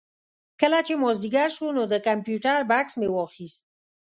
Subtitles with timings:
[0.61, 3.61] کله چې مازدیګر شو نو د کمپیوټر بکس مې واخېست.